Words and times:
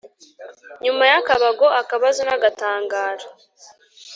Nyuma 0.83 1.03
y’akabago, 1.11 1.65
akabazo 1.81 2.21
n’agatangaro. 2.27 3.25